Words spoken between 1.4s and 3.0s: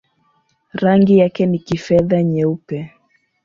ni kifedha-nyeupe.